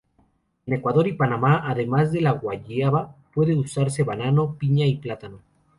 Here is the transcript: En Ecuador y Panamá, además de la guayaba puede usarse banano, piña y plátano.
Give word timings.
En 0.65 0.73
Ecuador 0.73 1.07
y 1.07 1.13
Panamá, 1.13 1.61
además 1.63 2.11
de 2.11 2.21
la 2.21 2.31
guayaba 2.31 3.15
puede 3.35 3.53
usarse 3.55 4.01
banano, 4.03 4.55
piña 4.57 4.87
y 4.87 4.95
plátano. 4.95 5.37